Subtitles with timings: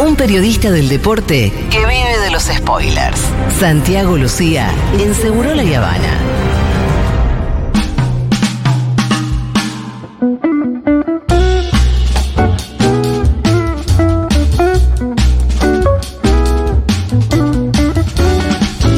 [0.00, 3.20] Un periodista del deporte que vive de los spoilers.
[3.58, 6.18] Santiago Lucía en Seguro La Habana.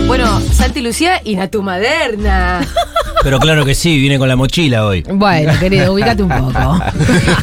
[0.07, 2.65] Bueno, Santi Lucía y Natu Maderna.
[3.23, 5.03] Pero claro que sí, viene con la mochila hoy.
[5.03, 6.79] Bueno, querido, ubícate un poco.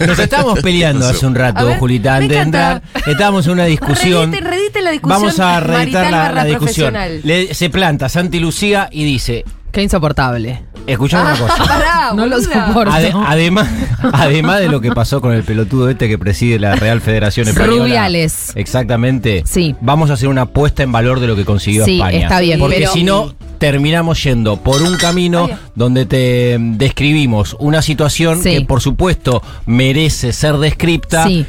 [0.06, 2.82] Nos estábamos peleando hace un rato, A ver, Julita, antes de entrar.
[3.08, 4.32] Estábamos en una discusión.
[4.32, 6.94] Redite, redite la discusión Vamos a reeditar la, discusión.
[7.24, 10.64] Le- se planta Santi Lucía y dice: Qué insoportable.
[10.88, 11.56] Escuchame una cosa.
[11.68, 12.92] Pará, No lo soporto.
[12.92, 13.68] Ade- además,
[14.12, 17.84] además de lo que pasó con el pelotudo este que preside la Real Federación Española.
[17.84, 18.52] Rubiales.
[18.56, 19.44] Exactamente.
[19.46, 19.76] Sí.
[19.82, 22.20] Vamos a hacer una puesta en valor de lo que consiguió Sí, España.
[22.20, 27.82] está bien, Porque pero- si no, terminamos yendo por un camino donde te describimos una
[27.84, 28.50] situación Sí.
[28.52, 31.46] que, por supuesto, merece ser descripta Sí.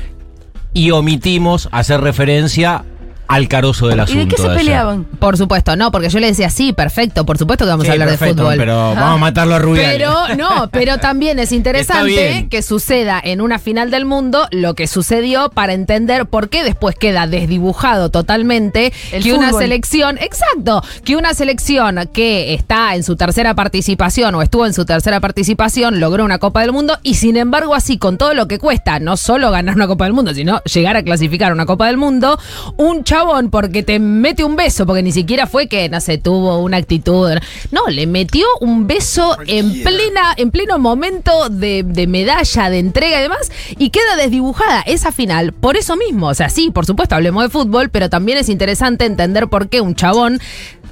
[0.75, 2.85] y omitimos hacer referencia
[3.31, 4.21] al carozo del ¿Y asunto.
[4.21, 5.05] de qué se peleaban?
[5.05, 7.93] Por supuesto, no, porque yo le decía, sí, perfecto, por supuesto que vamos Sí, a
[7.93, 8.57] hablar perfecto, de fútbol.
[8.59, 9.93] Pero vamos a matarlo a Rubiales.
[9.99, 14.87] Pero no, pero también es interesante que suceda en una final del mundo lo que
[14.89, 21.17] sucedió para entender por qué después queda desdibujado totalmente El que una selección, exacto, que
[21.17, 26.25] una selección que está en su tercera participación o estuvo en su tercera participación logró
[26.25, 29.51] una Copa del Mundo y sin embargo así con todo lo que cuesta, no solo
[29.53, 32.39] ganar una Copa del Mundo, sino llegar a clasificar una Copa del Mundo,
[32.77, 36.59] un chabón porque te mete un beso, porque ni siquiera fue que, no sé, tuvo
[36.59, 37.31] una actitud,
[37.71, 43.19] no, le metió un beso en plena, en pleno momento de, de medalla, de entrega
[43.19, 44.81] y demás, y queda desdibujada.
[44.83, 46.29] Esa final por eso mismo.
[46.29, 49.83] O sea, sí, por supuesto, hablemos de fútbol, pero también es interesante entender por qué
[49.83, 50.41] un chabón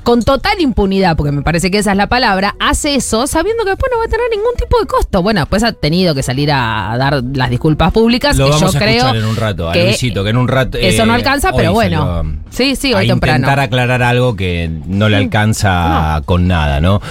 [0.08, 3.70] con total impunidad, porque me parece que esa es la palabra, hace eso sabiendo que
[3.72, 5.22] después no va a tener ningún tipo de costo.
[5.22, 8.78] Bueno, después ha tenido que salir a dar las disculpas públicas, Lo que vamos yo
[8.78, 10.78] a creo en un rato, a que Luisito, que en un rato.
[10.78, 12.22] eso no eh, alcanza, pero bueno.
[12.22, 13.36] lo- Sí, sí, a hoy temprano.
[13.40, 17.02] intentar aclarar algo que no le alcanza con nada, ¿no?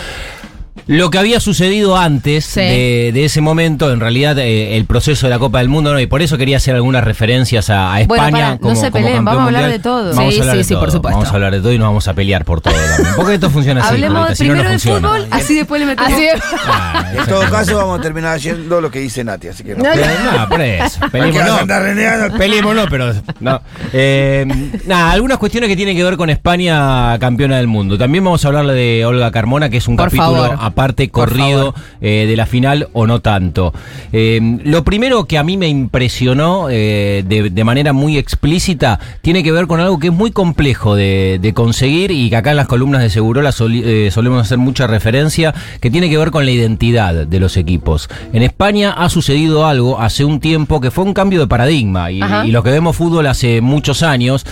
[0.85, 2.61] Lo que había sucedido antes Sí.
[2.61, 5.99] de, de ese momento, en realidad, eh, el proceso de la Copa del Mundo, ¿no?
[5.99, 8.57] y por eso quería hacer algunas referencias a, a Bueno, España.
[8.61, 9.71] no se peleen, vamos a hablar mundial.
[9.71, 10.15] de todo.
[10.15, 10.79] Vamos Sí, a hablar sí, de sí, todo.
[10.81, 11.17] por supuesto.
[11.17, 13.13] Vamos a hablar de todo y nos vamos a pelear por todo también.
[13.15, 13.93] Porque esto funciona así.
[13.95, 15.07] Hablemos si no, primero no del funciona.
[15.09, 16.13] fútbol, así después le metemos.
[16.13, 16.41] Así es.
[16.67, 19.83] Ah, En todo caso, vamos a terminar haciendo lo que dice Nati, así que no.
[19.83, 19.89] No,
[20.37, 20.99] No, por eso.
[20.99, 21.61] ¿Qué vas a Peleémonos.
[21.61, 22.37] andar renegando?
[22.37, 23.61] Peleémonos, pero no.
[23.93, 24.45] Eh,
[24.85, 27.97] nada, algunas cuestiones que tienen que ver con España campeona del mundo.
[27.97, 30.57] También vamos a hablarle de Olga Carmona, que es un Por capítulo favor.
[30.67, 33.73] Aparte corrido eh, de la final o no tanto.
[34.13, 39.43] Eh, lo primero que a mí me impresionó eh, de, de manera muy explícita tiene
[39.43, 42.57] que ver con algo que es muy complejo de, de conseguir y que acá en
[42.57, 46.51] las columnas de Segurola soli- solemos hacer mucha referencia, que tiene que ver con la
[46.51, 48.09] identidad de los equipos.
[48.33, 52.21] En España ha sucedido algo hace un tiempo que fue un cambio de paradigma y,
[52.45, 54.45] y los que vemos fútbol hace muchos años...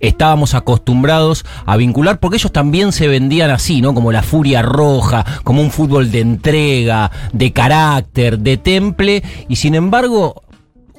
[0.00, 3.94] estábamos acostumbrados a vincular, porque ellos también se vendían así, ¿no?
[3.94, 9.74] Como la furia roja, como un fútbol de entrega, de carácter, de temple, y sin
[9.74, 10.42] embargo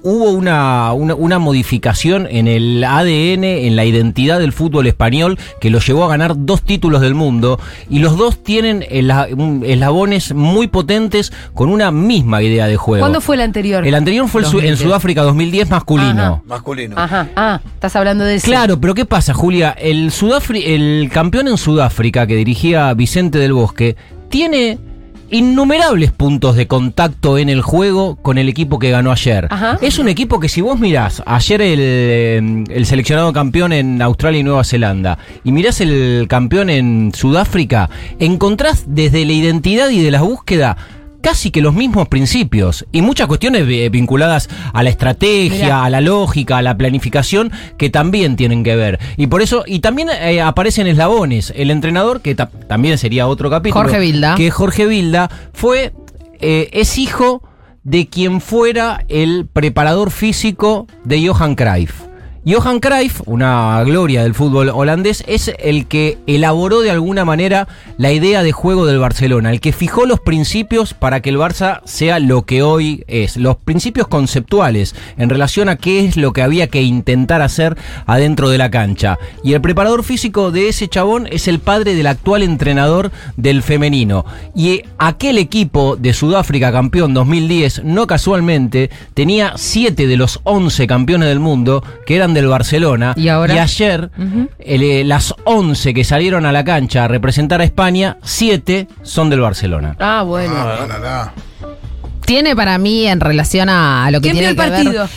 [0.03, 5.69] hubo una, una, una modificación en el ADN, en la identidad del fútbol español, que
[5.69, 11.31] lo llevó a ganar dos títulos del mundo, y los dos tienen eslabones muy potentes
[11.53, 13.01] con una misma idea de juego.
[13.01, 13.85] ¿Cuándo fue el anterior?
[13.85, 14.79] El anterior fue el su- en 2010.
[14.79, 16.21] Sudáfrica 2010 masculino.
[16.23, 16.41] Ajá.
[16.45, 16.95] Masculino.
[16.97, 18.45] Ajá, ah, estás hablando de eso.
[18.45, 19.71] Claro, pero ¿qué pasa, Julia?
[19.71, 23.95] El, Sudafri- el campeón en Sudáfrica que dirigía Vicente del Bosque
[24.29, 24.77] tiene
[25.31, 29.47] innumerables puntos de contacto en el juego con el equipo que ganó ayer.
[29.49, 29.77] Ajá.
[29.81, 34.39] Es un equipo que si vos mirás ayer el, eh, el seleccionado campeón en Australia
[34.39, 37.89] y Nueva Zelanda y mirás el campeón en Sudáfrica,
[38.19, 40.77] encontrás desde la identidad y de la búsqueda
[41.21, 45.83] casi que los mismos principios y muchas cuestiones eh, vinculadas a la estrategia, Mirá.
[45.85, 48.99] a la lógica, a la planificación que también tienen que ver.
[49.17, 51.53] Y por eso, y también eh, aparecen eslabones.
[51.55, 53.81] El entrenador, que ta- también sería otro capítulo.
[53.83, 54.35] Jorge Vilda.
[54.35, 55.93] Que Jorge Vilda fue,
[56.39, 57.43] eh, es hijo
[57.83, 62.08] de quien fuera el preparador físico de Johan Cruyff.
[62.49, 67.67] Johan Cruyff, una gloria del fútbol holandés, es el que elaboró de alguna manera
[67.99, 71.81] la idea de juego del Barcelona, el que fijó los principios para que el Barça
[71.85, 76.41] sea lo que hoy es, los principios conceptuales en relación a qué es lo que
[76.41, 77.77] había que intentar hacer
[78.07, 79.19] adentro de la cancha.
[79.43, 84.25] Y el preparador físico de ese chabón es el padre del actual entrenador del femenino.
[84.55, 91.29] Y aquel equipo de Sudáfrica campeón 2010, no casualmente, tenía 7 de los 11 campeones
[91.29, 93.13] del mundo que eran del Barcelona.
[93.15, 93.61] ¿Y ahora?
[93.61, 94.09] ayer,
[94.59, 99.29] el, eh, las 11 que salieron a la cancha a representar a España, 7 son
[99.29, 99.95] del Barcelona.
[99.99, 100.53] Ah, bueno.
[100.55, 101.33] Ah, la, la.
[102.25, 105.09] Tiene para mí en relación a, lo que ¿Quién tiene vio el que ver- partido?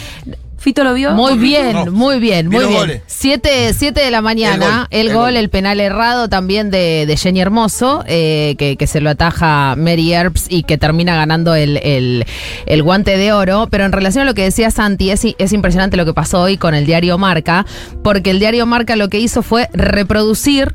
[0.63, 1.11] ¿Fito lo vio?
[1.13, 1.87] Muy bien, No.
[1.91, 2.73] muy bien, muy bien.
[2.79, 3.03] goles.
[3.09, 5.37] Siete, siete de la mañana, El gol, el el gol, gol.
[5.37, 10.13] el penal errado también de, de Jenny Hermoso, eh, que, que se lo ataja Mary
[10.13, 12.25] Earps y que termina ganando el, el-
[12.67, 13.67] el guante de oro.
[13.71, 16.41] Pero en relación a lo que decía Santi, es, i- es impresionante lo que pasó
[16.43, 17.67] hoy con el diario Marca,
[18.05, 20.75] porque el diario Marca lo que hizo fue reproducir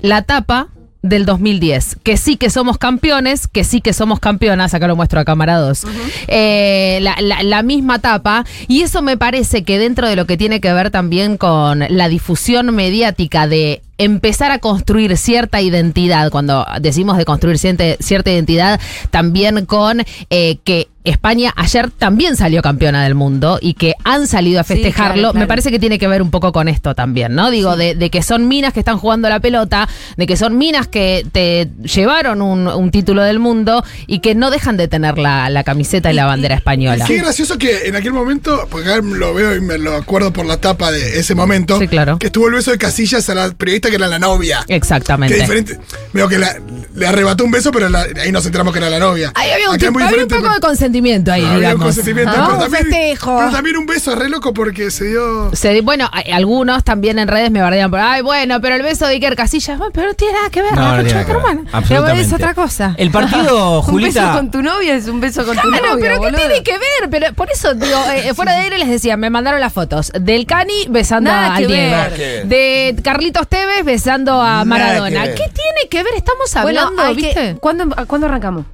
[0.00, 0.68] la tapa
[1.02, 5.18] del 2010, que sí que somos campeones, que sí que somos campeonas, acá lo muestro
[5.20, 5.84] a cámara 2,
[6.28, 10.36] Eh, la, la- la misma tapa, y eso me parece que dentro de lo que
[10.36, 16.66] tiene que ver también con la difusión mediática de empezar a construir cierta identidad, cuando
[16.80, 18.80] decimos de construir cierta, cierta identidad,
[19.10, 24.60] también con eh, que España ayer también salió campeona del mundo y que han salido
[24.60, 25.38] a Sí, festejarlo, claro, claro.
[25.38, 27.50] me parece que tiene que ver un poco con esto también, ¿no?
[27.50, 29.88] Digo, de, de que son minas que están jugando la pelota,
[30.18, 34.50] de que son minas que te llevaron un, un título del mundo y que no
[34.50, 37.06] dejan de tener la, la camiseta y la bandera española.
[37.06, 40.44] Qué gracioso que en aquel momento, porque acá lo veo y me lo acuerdo por
[40.44, 42.18] la tapa de ese momento, Sí, claro.
[42.18, 44.64] que estuvo el beso de Casillas a la periodista que era la novia.
[44.66, 45.34] Que Exactamente.
[45.36, 45.78] diferente.
[46.12, 46.56] Veo que la-
[46.94, 49.32] le arrebató un beso, pero la- ahí nos enteramos que era la novia.
[49.34, 51.60] Ahí había un, Acá es tipo- muy había un poco de consentimiento ahí, había un
[51.60, 51.84] digamos.
[51.84, 53.38] consentimiento, Ah, pero, un también, festejo.
[53.38, 55.50] pero también un beso re loco porque se dio.
[55.54, 59.06] Se- bueno, hay- algunos también en redes me bardean por, ay, bueno, pero el beso
[59.06, 61.18] de Iker Casillas, bueno, pero no tiene nada que ver, No, la no concha tiene
[61.20, 62.20] de tu nada que ver.
[62.26, 62.94] Es otra cosa.
[62.98, 64.32] El partido, Un beso Julita.
[64.32, 66.38] con tu novia es un beso con tu Claro, novia, pero ¿qué boludo.
[66.38, 67.10] tiene que ver?
[67.10, 70.46] Pero por eso, digo, eh, fuera de aire les decía, me mandaron las fotos del
[70.46, 71.90] Cani besando Nada a que al Diego, ver.
[71.90, 72.46] Nada que ver.
[72.46, 75.24] de Carlitos Tevez besando a Maradona.
[75.34, 76.14] ¿Qué tiene que ver?
[76.16, 77.56] Estamos Bueno, hablando, que- ¿viste?
[77.60, 78.64] ¿cuándo, ¿Cuándo arrancamos?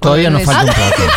[0.00, 1.02] Todavía nos falta un poco.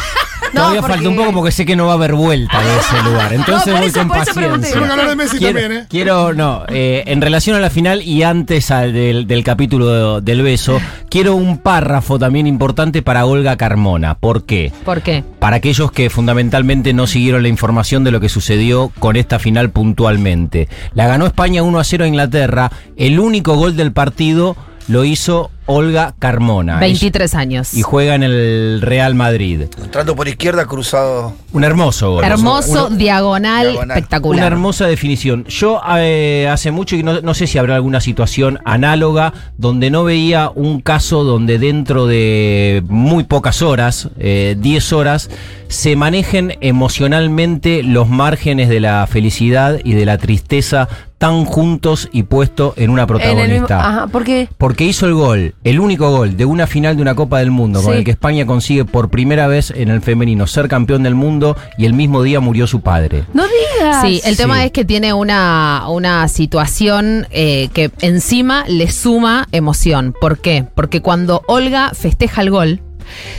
[0.54, 3.04] Todavía porque- falta un poco porque sé que no va a haber vuelta de ese
[3.10, 3.34] lugar.
[3.34, 4.82] Entonces No, voy eso- con paciencia.
[5.08, 5.86] De Messi Quiero, también, ¿eh?
[5.90, 10.22] quiero- no, eh, en relación a la final y antes al del, del capítulo de-
[10.22, 14.16] del beso, quiero un párrafo también importante para Olga Carmona.
[14.16, 14.72] ¿Por qué?
[14.86, 15.24] ¿Por qué?
[15.40, 19.70] Para aquellos que fundamentalmente no siguieron la información de lo que sucedió con esta final
[19.72, 20.68] puntualmente.
[20.94, 22.72] La ganó España 1 a 0 a Inglaterra.
[22.98, 24.56] El único gol del partido
[24.88, 26.80] lo hizo Olga Carmona.
[26.80, 27.74] 23 años.
[27.74, 29.64] Y juega en el Real Madrid.
[29.82, 31.34] Entrando por izquierda, cruzado.
[31.54, 32.24] Un hermoso gol.
[32.26, 33.86] Hermoso, diagonal, Diagonal.
[33.86, 34.52] Una espectacular.
[34.52, 35.46] hermosa definición.
[35.46, 40.04] Yo eh, hace mucho y no, no sé si habrá alguna situación análoga donde no
[40.04, 45.30] veía un caso donde dentro de muy pocas horas, eh, 10 horas,
[45.70, 50.90] se manejen emocionalmente los márgenes de la felicidad y de la tristeza
[51.22, 53.28] tan juntos y puesto en una En el mismo-
[53.68, 53.88] protagonista.
[53.88, 54.50] Ajá, ¿por qué?
[54.58, 57.84] Porque hizo el gol, el único gol de una final de una Copa del Mundo,
[57.84, 61.56] con el que España consigue por primera vez en el femenino ser campeón del mundo
[61.78, 63.24] y el mismo día murió su padre.
[63.36, 64.02] No digas.
[64.02, 70.16] Sí, el tema es que tiene una, una situación eh, que encima le suma emoción.
[70.20, 70.66] ¿Por qué?
[70.74, 72.82] Porque cuando Olga festeja el gol,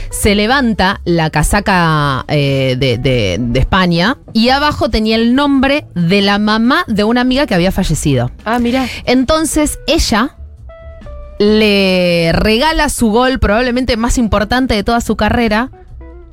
[0.09, 6.21] se levanta la casaca eh, de, de- de España y abajo tenía el nombre de
[6.21, 8.31] la mamá de una amiga que había fallecido.
[8.45, 8.87] Ah, mira.
[9.05, 10.35] Entonces ella
[11.39, 15.71] le regala su gol probablemente más importante de toda su carrera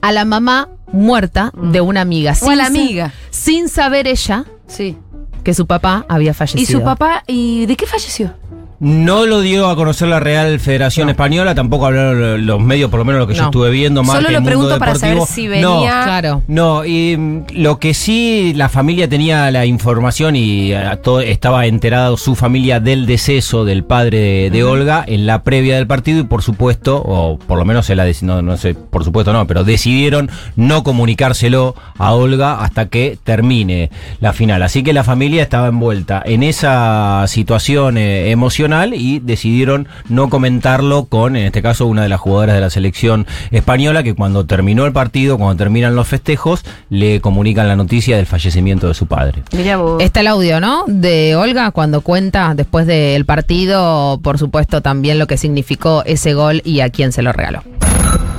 [0.02, 2.34] a la mamá muerta de una amiga.
[2.42, 3.12] O a la amiga.
[3.30, 4.96] Sin saber ella Sí.
[5.44, 6.78] que su papá había ¿Y fallecido.
[6.80, 7.24] su papá?
[7.26, 8.34] ¿Y de qué falleció?
[8.80, 13.04] No lo dio a conocer la Real Federación Española, tampoco hablaron los medios, por lo
[13.04, 13.48] menos lo que yo No.
[13.48, 16.42] estuve viendo, más Solo que lo el mundo pregunto para saber si No, venía- Claro.
[16.48, 21.66] No, y mm, lo que sí, la familia tenía la información y eh, todo, estaba
[21.66, 26.20] enterado su familia del deceso del padre de, de Olga en la previa del partido
[26.20, 29.46] y por supuesto, o por lo menos se la no, no sé, por supuesto no,
[29.46, 33.90] pero decidieron no comunicárselo a Olga hasta que termine
[34.20, 34.62] la final.
[34.62, 41.04] Así que la familia estaba envuelta en esa situación eh, emocional y decidieron no comentarlo
[41.04, 44.86] con, en este caso, una de las jugadoras de la selección española que cuando terminó
[44.86, 49.42] el partido, cuando terminan los festejos, le comunican la noticia del fallecimiento de su padre.
[49.52, 50.02] Mirá vos.
[50.02, 50.84] Está el audio, ¿no?
[50.86, 56.62] De Olga cuando cuenta después del partido, por supuesto, también lo que significó ese gol
[56.64, 57.62] y a quién se lo regaló.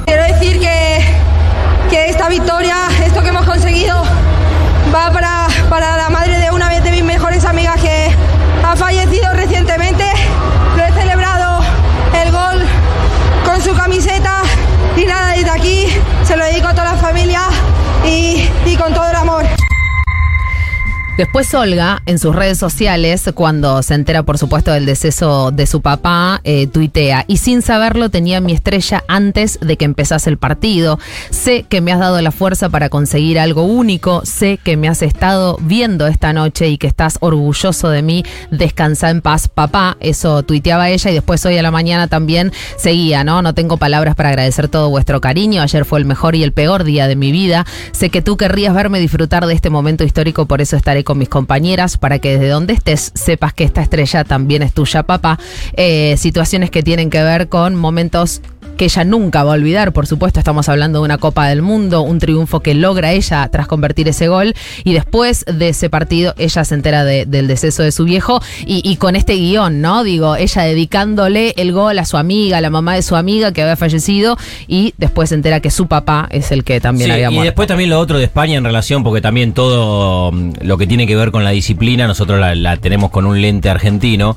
[0.06, 1.00] Quiero decir que,
[1.90, 2.76] que esta victoria,
[21.18, 25.82] Después Olga, en sus redes sociales, cuando se entera, por supuesto, del deceso de su
[25.82, 31.00] papá, eh, tuitea, y sin saberlo tenía mi estrella antes de que empezase el partido.
[31.30, 35.02] Sé que me has dado la fuerza para conseguir algo único, sé que me has
[35.02, 38.24] estado viendo esta noche y que estás orgulloso de mí.
[38.50, 39.98] Descansa en paz, papá.
[40.00, 43.42] Eso tuiteaba ella y después hoy a la mañana también seguía, ¿no?
[43.42, 45.62] No tengo palabras para agradecer todo vuestro cariño.
[45.62, 47.66] Ayer fue el mejor y el peor día de mi vida.
[47.92, 51.28] Sé que tú querrías verme disfrutar de este momento histórico, por eso estaré con mis
[51.28, 55.38] compañeras para que desde donde estés sepas que esta estrella también es tuya, papá.
[55.74, 58.42] Eh, situaciones que tienen que ver con momentos
[58.78, 62.02] que ella nunca va a olvidar, por supuesto, estamos hablando de una Copa del Mundo,
[62.02, 66.64] un triunfo que logra ella tras convertir ese gol y después de ese partido ella
[66.66, 70.04] se entera de- del deceso de su viejo y, y con este guion, ¿no?
[70.04, 73.62] Digo, ella dedicándole el gol a su amiga, a la mamá de su amiga que
[73.62, 74.38] había fallecido
[74.68, 77.46] y después se entera que su papá es el que también Sí, había y muerto.
[77.46, 81.08] después también lo otro de España en relación, porque también todo mm, lo que tiene
[81.08, 84.36] que ver con la disciplina, nosotros la, la tenemos con un lente argentino,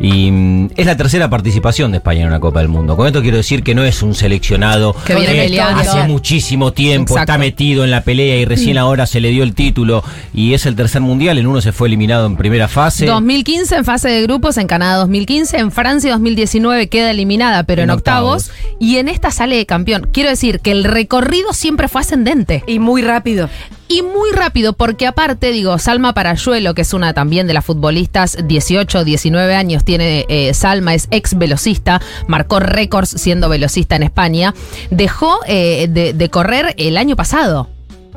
[0.00, 2.96] y mm, es la tercera participación de España en una Copa del Mundo.
[2.96, 5.80] Con esto quiero decir que no es un seleccionado Que viene que peleando.
[5.80, 7.32] hace muchísimo tiempo, Exacto.
[7.32, 10.02] está metido en la pelea y recién ahora se le dio el título,
[10.34, 13.06] y es el tercer mundial, en uno se fue eliminado en primera fase.
[13.06, 17.90] 2015 en fase de grupos, en Canadá 2015, en Francia 2019 queda eliminada, pero en,
[17.90, 18.76] En octavos, octavos.
[18.80, 20.08] y en esta sale de campeón.
[20.12, 22.62] Quiero decir que el recorrido siempre fue ascendente.
[22.66, 23.48] Y muy rápido.
[23.88, 28.36] Y muy rápido, porque aparte, digo, Salma Parayuelo, que es una también de las futbolistas,
[28.44, 33.65] 18, 19 años tiene eh, Salma, es ex velocista, marcó récords siendo velocista
[33.96, 34.54] en España,
[34.90, 37.68] dejó eh, de, de correr el año pasado.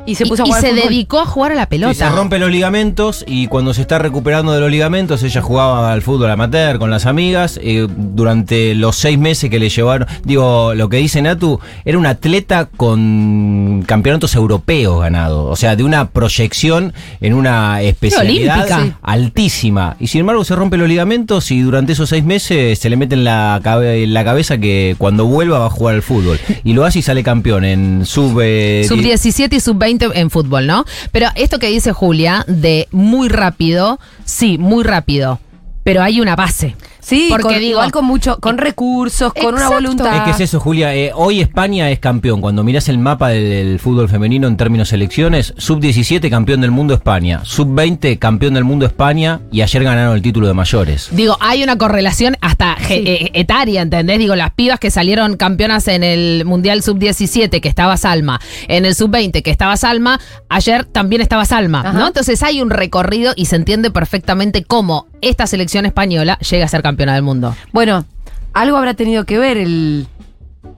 [0.06, 0.82] Y se puso a y jugar se fútbol.
[0.88, 1.92] dedicó a jugar a la pelota.
[1.94, 5.92] Sí, se rompe los ligamentos y cuando se está recuperando de los ligamentos, ella jugaba
[5.92, 7.60] al fútbol amateur con las amigas.
[7.62, 12.06] eh, durante los seis meses que le llevaron, digo, lo que dice Natu, era un
[12.06, 15.46] atleta con campeonatos europeos ganados.
[15.50, 18.98] O sea, de una proyección en una especialidad olímpica.
[19.02, 19.96] altísima.
[20.00, 23.14] Y sin embargo, se rompe los ligamentos y durante esos seis meses se le mete
[23.14, 26.38] en la, cabe- en la cabeza que cuando vuelva va a jugar al fútbol.
[26.64, 28.38] Y lo hace y sale campeón en sub.
[28.42, 30.84] eh, Sub di- 17 y sub 20 en fútbol, ¿no?
[31.12, 35.40] Pero esto que dice Julia, de muy rápido, sí, muy rápido.
[35.82, 36.76] Pero hay una base.
[37.10, 40.16] Sí, Porque con- digo- igual con mucho, con recursos, con una voluntad.
[40.16, 40.94] Es que es eso, Julia.
[40.94, 42.40] Eh, hoy España es campeón.
[42.40, 46.94] Cuando mirás el mapa del, del fútbol femenino en términos selecciones, sub-17 campeón del mundo
[46.94, 51.08] España, sub-20 campeón del mundo España y ayer ganaron el título de mayores.
[51.10, 54.18] Digo, hay una correlación hasta eh, etaria, ¿entendés?
[54.20, 58.94] Digo, las pibas que salieron campeonas en el Mundial Sub-17, que estaba Salma, en el
[58.94, 61.92] Sub-20, que estaba Salma, ayer también estaba Salma, Ajá.
[61.92, 62.06] ¿no?
[62.06, 66.82] Entonces hay un recorrido y se entiende perfectamente cómo esta selección española llega a ser
[66.82, 67.54] campeona mundo.
[67.72, 68.04] Bueno,
[68.52, 70.06] algo habrá tenido que ver el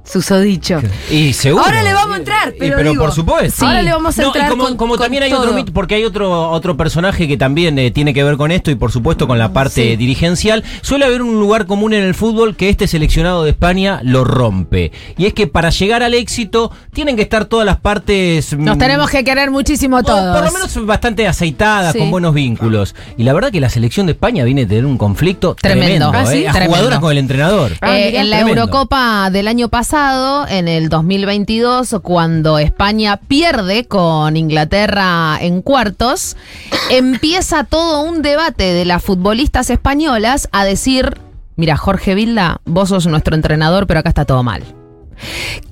[0.05, 0.81] susodicho.
[1.11, 1.65] Y seguro.
[1.65, 3.61] Ahora le vamos a entrar, Y- pero digo, por supuesto.
[3.61, 3.65] sí.
[3.65, 5.41] Ahora le vamos a No, entrar y como, con- como con también hay todo.
[5.43, 8.71] otro mito, porque hay otro otro personaje que también eh, tiene que ver con esto
[8.71, 9.97] y por supuesto con la parte Sí.
[9.97, 10.65] dirigencial.
[10.83, 14.93] Suele haber un lugar común en el fútbol que este seleccionado de España lo rompe.
[15.17, 18.53] Y es que para llegar al éxito tienen que estar todas las partes.
[18.57, 20.37] Nos mm, tenemos que querer muchísimo todos.
[20.37, 21.99] por lo menos bastante aceitadas, Sí.
[21.99, 22.95] con buenos vínculos.
[23.17, 26.11] Y la verdad que la selección de España viene a tener un conflicto Tremendo.
[26.11, 26.13] tremendo.
[26.15, 26.39] Ah, ¿eh?
[26.39, 26.75] sí, a tremendo.
[26.75, 27.73] jugadoras con el entrenador.
[27.81, 28.63] Ah, Eh, en la Tremendo.
[28.63, 36.35] Eurocopa del año pasado, en el 2022, cuando España pierde con Inglaterra en cuartos,
[36.91, 41.19] empieza todo un debate de las futbolistas españolas a decir,
[41.57, 44.63] mira, Jorge Vilda, vos sos nuestro entrenador, pero acá está todo mal.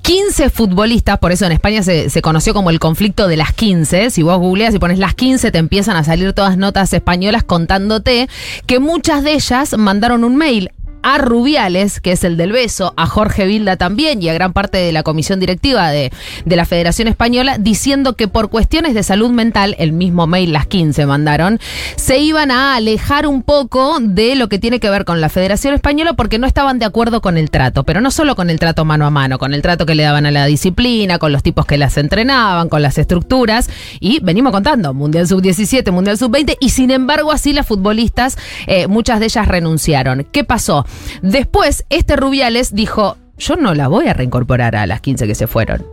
[0.03, 4.11] 15 futbolistas, por eso en España se, se conoció como el conflicto de las 15.
[4.11, 8.29] Si vos googleas y pones las 15, te empiezan a salir todas notas españolas contándote
[8.67, 10.69] que muchas de ellas mandaron un mail
[11.03, 14.77] a Rubiales, que es el del beso, a Jorge Vilda también y a gran parte
[14.77, 16.11] de la comisión directiva de,
[16.45, 20.67] de la Federación Española, diciendo que por cuestiones de salud mental, el mismo mail las
[20.67, 21.59] 15 mandaron,
[21.95, 25.73] se iban a alejar un poco de lo que tiene que ver con la Federación
[25.73, 28.85] Española porque no estaban de acuerdo con el trato, pero no solo con el trato
[28.85, 31.65] mano a mano, con el trato que le daban a la disciplina, con los tipos
[31.65, 36.91] que las entrenaban, con las estructuras, y venimos contando, Mundial Sub-17, Mundial Sub-20, y sin
[36.91, 40.27] embargo así las futbolistas, eh, muchas de ellas renunciaron.
[40.31, 40.85] ¿Qué pasó?
[41.21, 45.47] Después, este Rubiales dijo, yo no la voy a reincorporar a las 15 que se
[45.47, 45.85] fueron.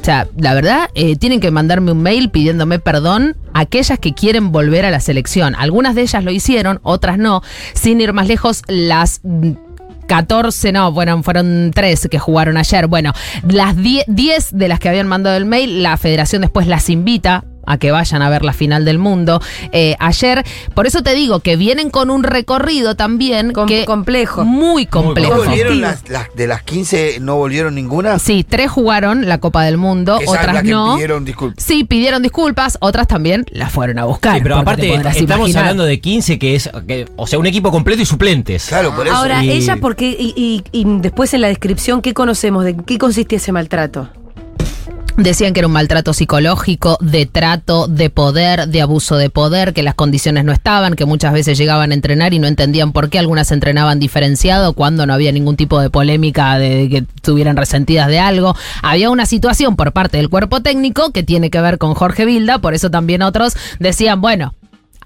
[0.00, 4.14] O sea, la verdad, eh, tienen que mandarme un mail pidiéndome perdón a aquellas que
[4.14, 5.54] quieren volver a la selección.
[5.54, 7.42] Algunas de ellas lo hicieron, otras no.
[7.74, 9.52] Sin ir más lejos, las mm,
[10.06, 12.86] 14, no, bueno, fueron 3 que jugaron ayer.
[12.86, 13.12] Bueno,
[13.46, 17.44] las 10 10 de las que habían mandado el mail, la federación después las invita
[17.70, 19.40] a que vayan a ver la final del mundo
[19.72, 20.44] eh, ayer.
[20.74, 24.44] Por eso te digo que vienen con un recorrido también Com- que complejo.
[24.44, 25.36] muy ¿No complejo.
[25.36, 28.18] volvieron las, las- de las 15 no volvieron ninguna?
[28.18, 30.94] Sí, tres jugaron la Copa del Mundo, Esa es otras la que no.
[30.94, 31.64] pidieron disculpas.
[31.64, 34.36] Sí, pidieron disculpas, otras también las fueron a buscar.
[34.36, 35.62] Sí, pero aparte estamos imaginar.
[35.64, 38.66] hablando de 15 que es, que- o sea, un equipo completo y suplentes.
[38.66, 39.16] Claro, por eso.
[39.16, 42.64] Ahora, Y- ella, porque y, y- y después en la descripción, ¿qué conocemos?
[42.64, 44.08] ¿De qué consistía ese maltrato?
[45.16, 49.82] Decían que era un maltrato psicológico, de trato, de poder, de abuso de poder, que
[49.82, 53.18] las condiciones no estaban, que muchas veces llegaban a entrenar y no entendían por qué
[53.18, 58.18] algunas entrenaban diferenciado cuando no había ningún tipo de polémica de que estuvieran resentidas de
[58.18, 58.56] algo.
[58.82, 62.58] Había una situación por parte del cuerpo técnico que tiene que ver con Jorge Vilda,
[62.58, 64.54] por eso también otros decían, bueno,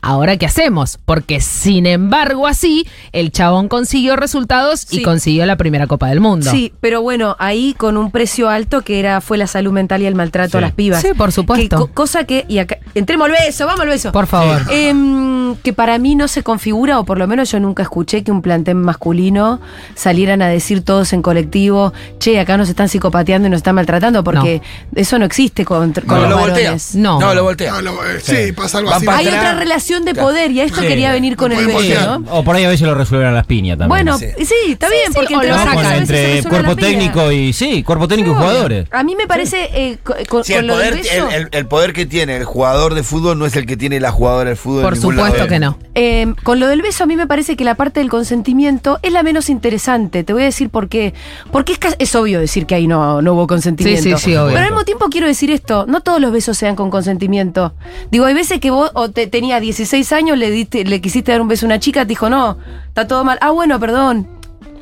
[0.07, 0.99] Ahora, ¿qué hacemos?
[1.05, 6.51] Porque, sin embargo, así, el chabón consiguió resultados y consiguió la primera Copa del Mundo.
[6.51, 10.07] Sí, pero bueno, ahí con un precio alto que era fue la salud mental y
[10.07, 11.01] el maltrato a las pibas.
[11.01, 11.77] Sí, por supuesto.
[11.77, 14.13] Que co- cosa que, y acá, entremos al beso, vamos al beso.
[14.13, 14.61] Por favor.
[14.71, 18.31] Em, que para mí no se configura, o por lo menos yo nunca escuché que
[18.31, 19.61] un plantel masculino
[19.95, 24.23] salieran a decir todos en colectivo, che, acá nos están psicopateando y nos están maltratando,
[24.23, 24.61] porque
[24.95, 26.57] eso no existe con, con No, los lo voltea.
[26.65, 26.95] varones.
[26.95, 27.21] No.
[27.21, 27.73] No, lo voltea.
[27.73, 29.07] No, lo- eh, sí, pasa algo Van así.
[29.09, 29.41] Hay atrás.
[29.45, 30.87] otra relación de poder y a esto Sí.
[30.89, 32.19] quería venir con el beso.
[32.19, 32.33] ¿no?
[32.33, 33.89] O por ahí a veces lo resuelven a las piñas también.
[34.07, 34.27] Bueno, Sí.
[34.45, 35.75] sí, está bien, sí, porque entre sacan.
[35.75, 38.89] con- entre cuerpo técnico y sí, cuerpo técnico y jugadores.
[38.91, 41.29] A mí me parece eh, co- con, Sí, con el lo poder, beso.
[41.29, 44.01] el, el- el poder que tiene el jugador de fútbol no es el que tiene
[44.01, 44.83] la jugadora de fútbol.
[44.83, 45.49] Por supuesto lado.
[45.49, 45.79] que no.
[45.95, 49.13] Eh, con lo del beso, a mí me parece que la parte del consentimiento es
[49.13, 50.25] la menos interesante.
[50.25, 51.15] Te voy a decir por qué.
[51.53, 54.03] Porque es, es obvio decir que ahí no, no hubo consentimiento.
[54.03, 54.55] Sí, sí, sí, obvio.
[54.55, 57.75] Pero al mismo tiempo quiero decir esto: no todos los besos sean con consentimiento.
[58.11, 61.41] Digo, hay veces que vos o te, tenía 16 años, le, diste, le quisiste dar
[61.41, 62.57] un beso a una chica, te dijo, no,
[62.89, 63.39] está todo mal.
[63.41, 64.29] Ah, bueno, perdón.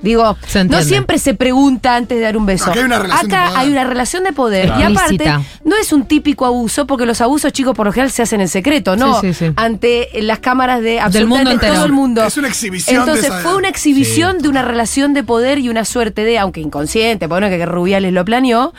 [0.03, 0.37] Digo,
[0.69, 2.71] no siempre se pregunta antes de dar un beso.
[2.71, 3.53] Acá hay una relación de poder.
[3.57, 4.73] hay una relación de poder.
[4.79, 5.25] Y aparte,
[5.65, 8.49] no es un típico abuso, porque los abusos, chicos, por lo general se hacen en
[8.49, 9.21] secreto, ¿no?
[9.21, 9.53] Sí, sí, sí.
[9.57, 11.75] Ante las cámaras de Del mundo absolutamente entero.
[11.75, 12.25] todo el mundo.
[12.25, 15.85] Es una exhibición de Entonces fue una exhibición de una relación de poder y una
[15.85, 18.73] suerte de, aunque inconsciente, bueno, que Rubiales lo planeó,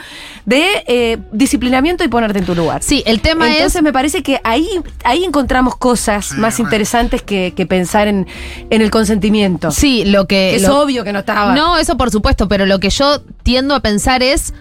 [0.46, 2.84] de eh, disciplinamiento y ponerte en tu lugar.
[2.84, 3.82] Sí, el tema Entonces es.
[3.84, 4.68] me parece que ahí,
[5.04, 6.68] ahí encontramos cosas Sí, más bueno.
[6.68, 8.28] interesantes que, que pensar en,
[8.70, 9.72] en el consentimiento.
[9.72, 10.56] Sí, lo que.
[10.56, 11.54] es lo- obvio que no estaba.
[11.56, 14.54] No, eso por supuesto, pero lo que yo tiendo a pensar es.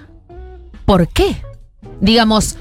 [0.84, 1.42] ¿Por qué?
[2.00, 2.56] Digamos.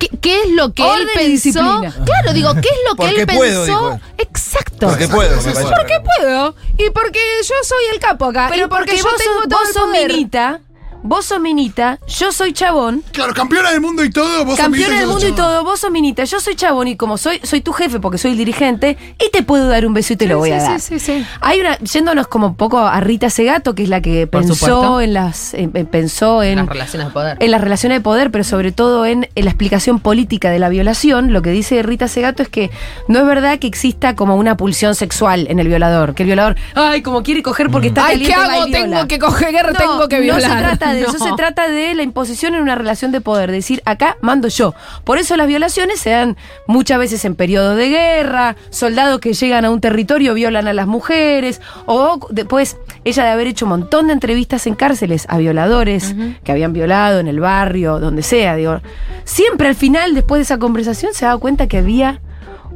[0.00, 1.30] ¿Qué, qué es lo que Orden él pensó?
[1.30, 1.94] disciplina.
[2.04, 3.90] Claro, digo, ¿qué es lo que él puedo, pensó?
[3.90, 4.00] dijo.
[4.18, 4.88] Exacto.
[4.88, 5.36] Porque puedo.
[5.40, 5.52] me.
[5.52, 6.56] Porque puedo.
[6.78, 8.48] Y porque yo soy el capo acá.
[8.50, 10.10] Pero y porque, yo vos tengo sos, todo vos el sos poder.
[10.10, 10.60] minita,
[11.02, 13.02] vos sos minita, yo soy chabón.
[13.12, 15.90] Claro, campeona del mundo y todo, vos Campeona sos del mundo y todo, vos sos
[15.90, 19.30] minita, yo soy chabón y como soy, soy tu jefe porque soy el dirigente, y
[19.30, 20.80] te puedo dar un beso y te lo voy a sí, dar.
[20.80, 21.26] sí, sí, sí.
[21.40, 24.54] Hay una, yéndonos como un poco a Rita Segato, que es la que Por pensó
[24.54, 25.00] supuesto.
[25.00, 27.36] en las, en- en- pensó en, Las relaciones de poder.
[27.40, 30.68] en las relaciones de poder, pero sobre todo en, en la explicación política de la
[30.68, 32.70] violación, lo que dice Rita Segato es que
[33.08, 36.56] no es verdad que exista como una pulsión sexual en el violador, que el violador,
[36.74, 38.66] ay, como quiere coger porque está Ay, ¿qué hago?
[38.66, 38.78] viola.
[38.78, 40.48] Tengo que coger, No, tengo que violar.
[40.50, 43.50] No se trata de eso, se trata de la imposición en una relación de poder,
[43.50, 44.74] decir, acá mando yo.
[45.04, 49.64] Por eso las violaciones se dan muchas veces en periodo de guerra, soldados que llegan
[49.64, 54.08] a un territorio violan a las mujeres, o después ella de haber hecho un montón
[54.08, 58.80] de entrevistas en cárceles a violadores que habían violado en el barrio, donde sea, digo,
[59.24, 62.20] siempre al final, después de esa conversación, se daba cuenta que había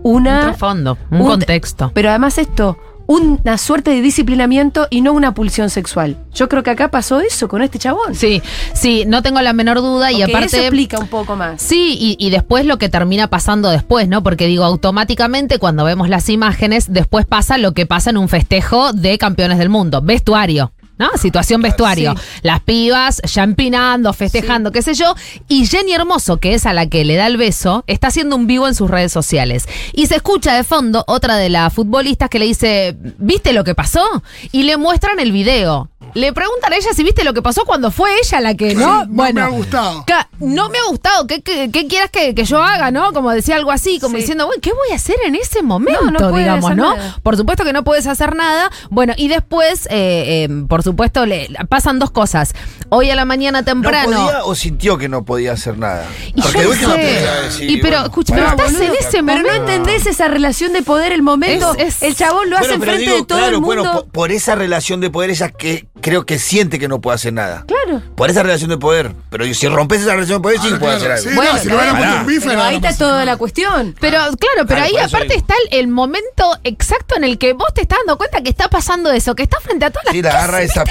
[0.03, 0.37] una...
[0.37, 1.91] Un trasfondo, un, un- contexto.
[1.95, 6.17] Pero además esto, una suerte de disciplinamiento y no una pulsión sexual.
[6.35, 8.15] Yo creo que acá pasó eso con este chabón.
[8.15, 10.47] Sí, sí, no tengo la menor duda y aparte...
[10.47, 11.61] eso explica un poco más.
[11.61, 14.23] Sí, y, y después lo que termina pasando después, ¿no?
[14.23, 18.93] Porque digo, automáticamente cuando vemos las imágenes, después pasa lo que pasa en un festejo
[18.93, 20.73] de campeones del mundo, vestuario.
[21.03, 21.19] ¿No?
[21.19, 22.15] Situación vestuario.
[22.43, 25.17] Las pibas ya empinando, festejando, qué sé yo.
[25.49, 28.47] Y Jenny Hermoso, que es a la que le da el beso, está haciendo un
[28.47, 29.67] vivo en sus redes sociales.
[29.93, 33.75] Y se escucha de fondo otra de las futbolistas que le dice, ¿viste lo que
[33.75, 34.23] pasó?
[34.53, 35.91] Y le muestran el video.
[36.15, 39.07] Le preguntan a ella si viste lo que pasó cuando fue ella la que, ¿no?
[39.07, 40.05] No me ha gustado.
[40.41, 41.27] No me ha gustado.
[41.27, 43.13] ¿Qué, qué, qué quieras que, que yo haga, no?
[43.13, 44.23] Como decía algo así, como Sí.
[44.23, 46.11] diciendo, güey, ¿qué voy a hacer en ese momento?
[46.11, 46.95] No, no digamos, ¿no?
[46.97, 47.17] nada.
[47.23, 48.71] Por supuesto que no puedes hacer nada.
[48.91, 52.55] Bueno, y después, eh, eh, por supuesto, le pasan dos cosas.
[52.91, 54.17] Hoy a la mañana ¿No temprano.
[54.27, 56.07] podía o sintió que no podía hacer nada?
[56.35, 56.99] Y Porque yo de no sé.
[57.45, 58.83] decir, y pero, bueno, escucha, pero estás boludo.
[58.85, 59.49] en ese Pero momento.
[59.49, 61.75] no entendés esa relación de poder, el momento.
[61.79, 63.67] Es- es- el chabón lo hace Bueno, enfrente digo, de todo claro, el mundo.
[63.83, 67.15] bueno, po- por, esa relación de poder, ella que creo que siente que no puede
[67.15, 67.65] hacer nada.
[67.67, 68.03] Claro.
[68.15, 69.15] Por esa relación de poder.
[69.31, 71.31] Pero si rompes esa relación de poder, sí Ah, puede claro, hacer algo.
[71.31, 72.05] sí, Bueno, no, si no hubiera pará.
[72.05, 73.95] puesto un bife, Pero ahí está toda la cuestión.
[74.01, 75.41] Pero claro, pero Claro, ahí aparte digo.
[75.41, 78.69] está el, el momento exacto en el que vos te estás dando cuenta que está
[78.69, 80.85] pasando eso, que está frente a todas las Sí, la ¿qué agarra esa-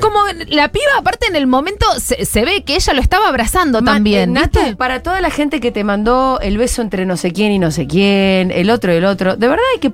[0.00, 3.82] Como la piba aparte en el momento se, se ve que ella lo estaba abrazando
[3.82, 7.52] también, eh, para toda la gente que te mandó el beso entre no sé quién
[7.52, 9.92] y no sé quién, el otro y el otro, de verdad hay que.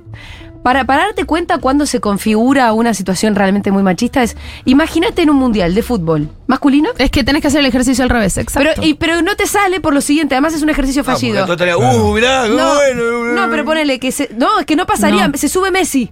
[0.67, 5.29] Para, para darte cuenta cuando se configura una situación realmente muy machista es, imagínate en
[5.29, 8.69] un mundial de fútbol masculino, Es que tenés que hacer el ejercicio al revés, exacto.
[8.75, 11.45] pero, y- pero no te sale por lo siguiente, además es un ejercicio fallido.
[11.45, 13.33] uh, mirá, No, bueno.
[13.33, 14.29] no, pero ponele que se.
[14.35, 15.37] No, es que no pasaría, No.
[15.37, 16.11] se sube Messi.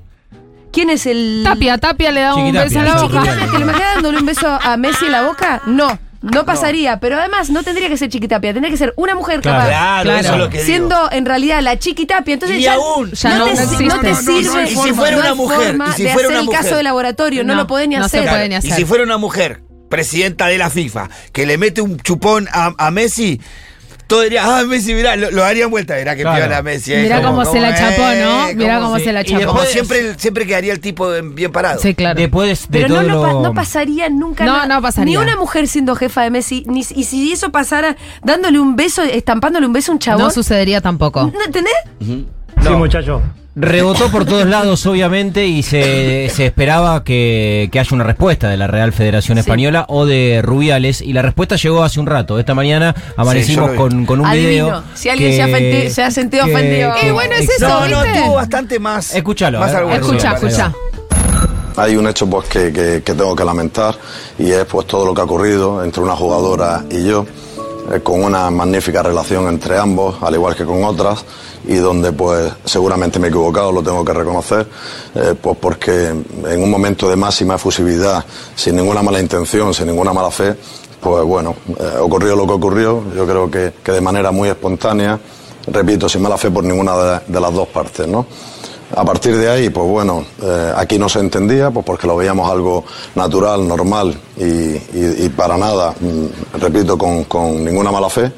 [0.71, 1.41] ¿Quién es el.
[1.43, 3.23] Tapia, Tapia le da un beso a la boca.
[3.23, 5.63] ¿Te lo imaginas dándole un beso a Messi en la boca?
[5.65, 5.99] No,
[6.33, 6.99] no pasaría.
[6.99, 9.57] Pero además no tendría que ser chiquitapia, tendría que ser una mujer Claro.
[9.59, 9.67] capaz.
[9.69, 10.19] Claro, Claro.
[10.19, 10.65] eso es lo que digo.
[10.67, 12.33] Siendo en realidad la chiquitapia.
[12.33, 13.83] Entonces Y ya, aún, ya no, no te, existe.
[13.85, 14.63] no te No, no, no hay sirve.
[14.63, 16.45] Y si fuera no una hay mujer, forma y si de fuera hacer una el
[16.45, 16.61] mujer.
[16.61, 18.29] caso de laboratorio, no, No, lo pueden ni no se hacer.
[18.29, 18.73] puede ni Y hacer.
[18.73, 22.91] si fuera una mujer, presidenta de la FIFA, que le mete un chupón a, a
[22.91, 23.39] Messi,
[24.07, 26.37] todo diría, ah, Messi, mirá, lo, lo darían vuelta, mirá que Claro.
[26.45, 26.93] piola Messi.
[26.93, 28.53] eh, Mirá cómo se la chapó, ¿no?
[28.55, 29.45] Mirá cómo cómo se- se la y chapó.
[29.47, 31.81] Como después- siempre, siempre quedaría el tipo bien parado.
[31.81, 32.19] Sí, claro.
[32.19, 35.05] Después de Pero no, todo no, pa- lo- no pasaría nunca No, no pasaría.
[35.05, 39.01] Ni una mujer siendo jefa de Messi, ni, y si eso pasara dándole un beso,
[39.01, 40.23] estampándole un beso a un chabón.
[40.23, 41.31] No sucedería tampoco.
[41.33, 41.73] ¿No entendés?
[41.99, 43.21] Sí, muchacho.
[43.57, 48.57] Rebotó por todos lados, obviamente, y se, se esperaba que, que haya una respuesta de
[48.57, 52.37] la Real Federación Española o de Rubiales, y la respuesta llegó hace un rato.
[52.37, 54.83] Esta mañana amanecimos con, con un Adivino, video.
[54.93, 56.93] si alguien se ha ofendi- se ha sentido ofendido.
[57.01, 59.15] Eh, bueno, es eso, No, tuvo bastante más.
[59.15, 60.73] Escúchalo, Más algo Escucha, escucha.
[61.77, 63.95] Hay un hecho pues que, que- que tengo que lamentar
[64.37, 67.25] y es pues todo lo que ha ocurrido entre una jugadora y yo,
[67.91, 71.23] eh, con una magnífica relación entre ambos, al igual que con otras,
[71.67, 74.67] y donde pues seguramente me he equivocado, lo tengo que reconocer,
[75.15, 78.23] eh, pues porque en un momento de máxima efusividad,
[78.55, 80.55] sin ninguna mala intención, sin ninguna mala fe,
[80.99, 85.19] pues bueno, eh, ocurrió lo que ocurrió, yo creo que, que de manera muy espontánea,
[85.67, 88.25] repito, sin mala fe por ninguna de, de las dos partes, ¿no?
[88.95, 92.49] A partir de ahí, pues bueno, eh, aquí no se entendía, pues porque lo veíamos
[92.49, 98.31] algo natural, normal y, y- y para nada, mm, repito, con, con ninguna mala fe.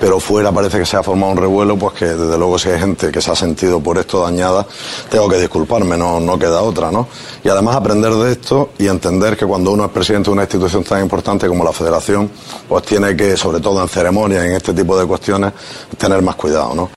[0.00, 2.78] Pero fuera parece que se ha formado un revuelo, pues que desde luego si hay
[2.78, 4.64] gente que se ha sentido por esto dañada,
[5.10, 7.08] tengo que disculparme, no, no queda otra, ¿no?
[7.44, 10.84] Y además aprender de esto y entender que cuando uno es presidente de una institución
[10.84, 12.30] tan importante como la Federación,
[12.68, 15.52] pues tiene que, sobre todo en ceremonias, en este tipo de cuestiones,
[15.98, 16.90] tener más cuidado, ¿no?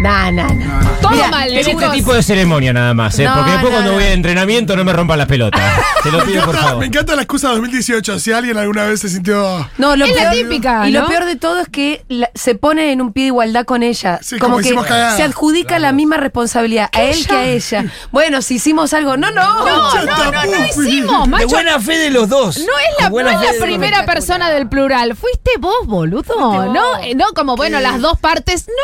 [0.00, 0.80] Nah, nah, nah.
[1.00, 3.24] Todo Mira, mal, En este tipo de ceremonia nada más, ¿eh?
[3.24, 3.96] No, porque después no, cuando no.
[3.98, 5.60] voy a entrenamiento no me rompan las pelotas.
[6.02, 6.80] Te lo Me pido por encanta, favor.
[6.80, 8.18] me encanta la excusa 2018.
[8.18, 9.68] Si alguien alguna vez se sintió.
[9.76, 12.92] No, lo Es la típica, Y lo peor de todo es que la- se pone
[12.92, 14.18] en un pie de igualdad con ella.
[14.22, 15.16] Sí, como como que cagada.
[15.16, 17.84] se adjudica la misma responsabilidad a él que a ella.
[18.10, 19.16] Bueno, si hicimos algo.
[19.18, 19.42] No, no.
[19.66, 21.48] No, no, no, no hicimos, De macho.
[21.48, 22.56] buena fe de los dos.
[22.58, 25.14] No es la, De buena de primera persona del plural.
[25.14, 26.22] Fuiste vos, boludo.
[26.38, 26.72] vos.
[26.72, 28.66] No, eh, no, como bueno, las dos partes.
[28.68, 28.74] No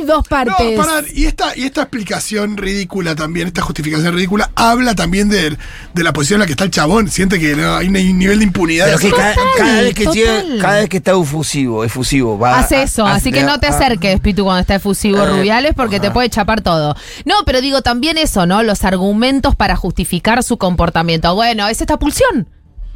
[0.00, 0.22] hay dos No,
[0.74, 5.56] pará, y esta, y esta explicación ridícula también, esta justificación ridícula, habla también de,
[5.94, 7.08] de la posición en la que está el chabón.
[7.10, 8.86] Siente que no, hay un nivel de impunidad.
[8.86, 12.60] Pero que cada, Total, cada vez que llega- cada vez que está efusivo, efusivo, va.
[12.60, 15.74] A- eso, a- así que no te a- acerques, Pitu, cuando está efusivo Eh, Rubiales,
[15.74, 16.96] porque te puede chapar todo.
[17.24, 18.62] No, pero digo también eso, ¿no?
[18.62, 21.34] Los argumentos para justificar su comportamiento.
[21.34, 22.48] Bueno, es esta pulsión.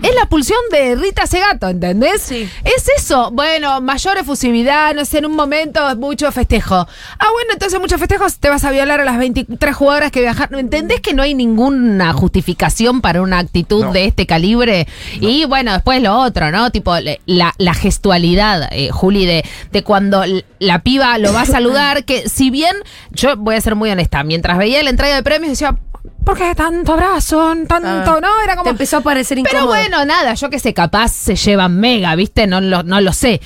[0.02, 2.22] Es la pulsión de Rita Segato, ¿entendés?
[2.22, 2.48] Sí.
[2.64, 3.30] Es eso.
[3.32, 6.74] Bueno, mayor efusividad, no sé, en un momento mucho festejo.
[6.74, 10.58] Ah, bueno, entonces muchos festejos te vas a violar a las 23 jugadoras que viajaron.
[10.58, 13.92] ¿Entendés que no hay ninguna justificación para una actitud No.
[13.92, 14.86] de este calibre?
[15.20, 16.70] Y bueno, después lo otro, ¿no?
[16.70, 16.94] Tipo,
[17.26, 20.24] la, la gestualidad, eh, Juli, de, de cuando
[20.58, 22.74] la piba lo va a saludar, que si bien,
[23.10, 25.76] yo voy a ser muy honesta, mientras veía la entrega de premios decía,
[26.24, 27.54] ¿por qué tanto abrazo?
[27.68, 28.42] Tanto, Ah, ¿no?
[28.42, 28.64] Era como...
[28.64, 29.68] Te empezó a parecer Pero incómodo.
[29.78, 32.46] bueno, nada, yo que sé, capaz se llevan mega, ¿viste?
[32.46, 33.40] No lo, no lo sé.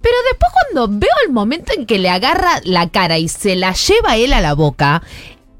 [0.00, 3.72] Pero después cuando veo el momento en que le agarra la cara y se la
[3.72, 5.02] lleva él a la boca,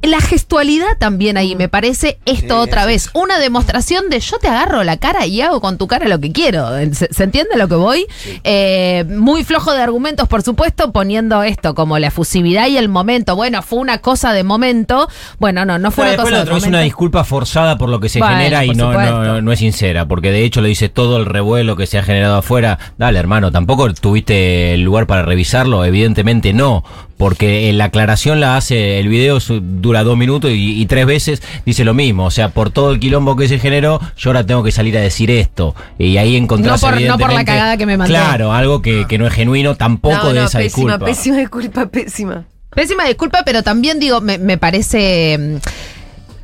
[0.03, 3.11] la gestualidad también ahí me parece esto otra vez.
[3.15, 6.31] Una demostración de yo te agarro la cara y hago con tu cara lo que
[6.33, 6.69] quiero.
[6.95, 8.07] ¿Se, se entiende lo que voy?
[8.45, 13.35] Eh, muy flojo de argumentos, por supuesto, poniendo esto como la efusividad y el momento.
[13.37, 15.09] Bueno, fue una cosa de momento.
[15.39, 16.77] Bueno, no, no fue Bueno, una después cosa de otra es momento.
[16.77, 20.31] una disculpa forzada por lo que se Bueno, genera y no, no es sincera, porque
[20.31, 22.79] de hecho le dice todo el revuelo que se ha generado afuera.
[22.99, 26.85] Dale, hermano, tampoco tuviste el lugar para revisarlo, evidentemente no,
[27.17, 31.43] porque la aclaración la hace, el video su- dura dos minutos y, y tres veces
[31.67, 34.63] dice lo mismo, o sea, por todo el quilombo que se generó, yo ahora tengo
[34.63, 35.75] que salir a decir esto.
[35.99, 38.13] Y ahí encontrás No por- no por la cagada que me mandé.
[38.13, 41.05] Claro, algo que, que no es genuino tampoco No, de no, esa pésima, disculpa.
[41.07, 42.45] pésima disculpa, pésima.
[42.75, 45.59] Pésima disculpa, pero también digo, me, me parece.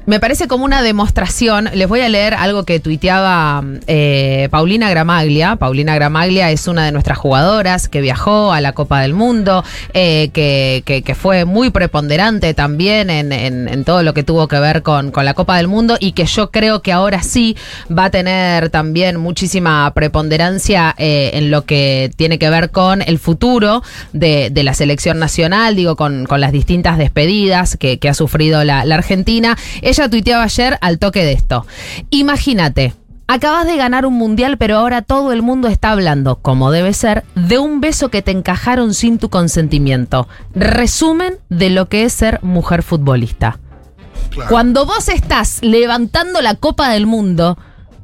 [0.07, 1.71] Me parece como una demostración.
[1.73, 5.57] Les voy a leer algo que tuiteaba eh, Paulina Gramaglia.
[5.57, 9.65] Paulina Gramaglia es una de nuestras jugadoras que viajó a la Copa del Mundo,
[9.95, 14.59] eh, que, que- que fue muy preponderante también en, en- todo lo que tuvo que
[14.61, 17.57] ver con, con la Copa del Mundo y que yo creo que ahora sí
[17.91, 23.19] va a tener también muchísima preponderancia eh, en lo que tiene que ver con el
[23.19, 28.65] futuro de, de la selección nacional, digo, con, con las distintas despedidas que, ha sufrido
[28.65, 29.57] la, Argentina.
[30.09, 31.67] Tuiteaba ayer al toque de esto.
[32.11, 32.95] Imagínate.
[33.27, 37.25] Acabas de ganar un mundial, pero ahora todo el mundo está hablando, como debe ser,
[37.35, 40.29] de un beso que te encajaron sin tu consentimiento.
[40.55, 43.59] Resumen de lo que es ser mujer futbolista.
[44.51, 47.57] Cuando vos estás levantando la Copa del Mundo,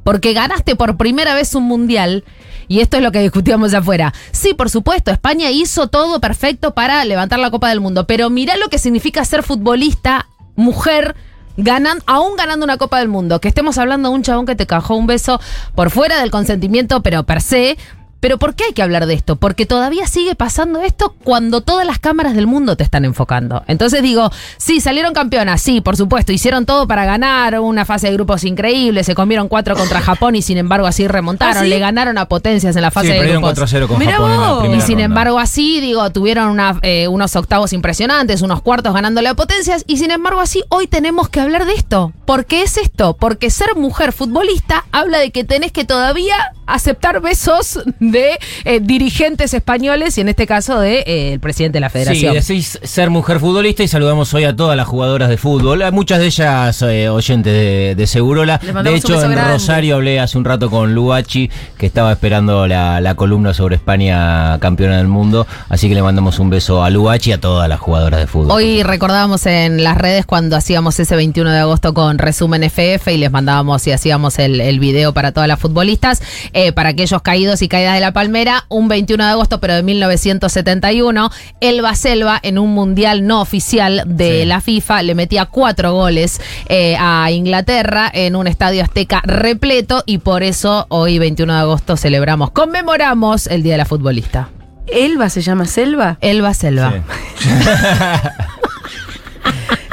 [0.03, 2.23] porque ganaste por primera vez un mundial,
[2.67, 4.13] y esto es lo que discutíamos afuera.
[4.31, 8.55] Sí, por supuesto, España hizo todo perfecto para levantar la Copa del Mundo, pero mirá
[8.57, 11.15] lo que significa ser futbolista, mujer.
[11.57, 14.65] Ganan, aún ganando una Copa del Mundo, que estemos hablando de un chabón que te
[14.65, 15.39] cajó un beso
[15.75, 17.77] por fuera del consentimiento, pero per se.
[18.21, 19.35] Pero ¿por qué hay que hablar de esto?
[19.35, 23.63] Porque todavía sigue pasando esto cuando todas las cámaras del mundo te están enfocando.
[23.67, 28.13] Entonces digo, sí, salieron campeonas, sí, por supuesto, hicieron todo para ganar, una fase de
[28.13, 31.67] grupos increíble, se comieron cuatro contra Japón y sin embargo así remontaron, ¿Ah, sí?
[31.69, 33.57] le ganaron a potencias en la fase Sí, de grupos.
[33.57, 34.65] 4-0 con Mirá Japón en la vos.
[34.67, 35.03] Y sin ronda.
[35.03, 39.83] embargo, así, digo, tuvieron una, eh, unos octavos impresionantes, unos cuartos ganándole a potencias.
[39.87, 42.13] Y sin embargo, así, hoy tenemos que hablar de esto.
[42.25, 43.17] ¿Por qué es esto?
[43.17, 46.35] Porque ser mujer futbolista habla de que tenés que todavía
[46.73, 51.81] aceptar besos de eh, dirigentes españoles y en este caso de eh, el presidente de
[51.81, 52.33] la Sí, federación.
[52.35, 55.83] decís ser mujer futbolista y saludamos hoy a todas las jugadoras de fútbol.
[55.91, 58.57] Muchas de ellas eh, oyentes de, de Segurola.
[58.83, 59.53] De hecho, en grande.
[59.53, 64.57] Rosario hablé hace un rato con Luachi, que estaba esperando la, la columna sobre España
[64.59, 65.47] campeona del mundo.
[65.69, 68.51] Así que le mandamos un beso a Luachi y a todas las jugadoras de fútbol.
[68.51, 73.17] Hoy recordábamos en las redes cuando hacíamos ese 21 de agosto con resumen FF y
[73.17, 76.21] les mandábamos y hacíamos el, el video para todas las futbolistas,
[76.53, 79.83] eh, para aquellos caídos y caídas de la palmera, un 21 de agosto pero de
[79.83, 84.45] 1971, Elba Selva en un mundial no oficial de Sí.
[84.45, 90.19] la FIFA le metía cuatro goles eh, a Inglaterra en un estadio azteca repleto y
[90.19, 94.49] por eso hoy 21 de agosto celebramos, conmemoramos el Día de la Futbolista.
[94.87, 96.17] ¿Elba se llama Selva?
[96.21, 96.93] Elba Selva.
[97.39, 97.49] Sí.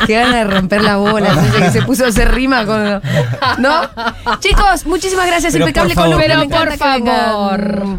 [0.06, 1.30] Qué gana de romper la bola.
[1.58, 3.02] que se puso a hacer rima con.
[3.58, 3.80] ¿No?
[4.40, 5.52] Chicos, muchísimas gracias.
[5.52, 6.46] Pero Impecable por favor, columna.
[6.48, 7.98] Pero por favor.